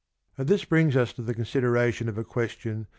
And 0.35 0.47
this 0.47 0.65
brings 0.65 0.95
us 0.97 1.13
to 1.13 1.21
the 1.21 1.35
consideration 1.35 2.09
of 2.09 2.17
a 2.17 2.23
question 2.23 2.83
/,;^^. 2.85 2.87